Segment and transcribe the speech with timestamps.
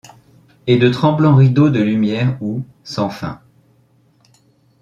[0.65, 3.39] Et de tremblants rideaux de lumière où, sans fin